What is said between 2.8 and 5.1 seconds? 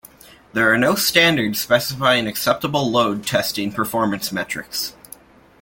load testing performance metrics.